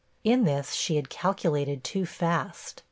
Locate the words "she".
0.73-0.95